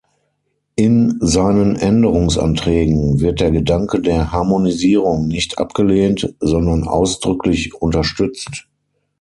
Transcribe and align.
In 0.75 1.19
seinen 1.21 1.75
Änderungsanträgen 1.75 3.19
wird 3.19 3.39
der 3.39 3.51
Gedanke 3.51 4.01
der 4.01 4.31
Harmonisierung 4.31 5.27
nicht 5.27 5.59
abgelehnt, 5.59 6.33
sondern 6.39 6.87
ausdrücklich 6.87 7.75
unterstützt. 7.75 8.67